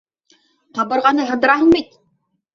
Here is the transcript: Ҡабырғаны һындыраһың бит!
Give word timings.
Ҡабырғаны 0.77 1.27
һындыраһың 1.33 1.71
бит! 1.77 1.95